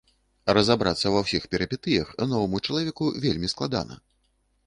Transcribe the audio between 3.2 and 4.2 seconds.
вельмі складана.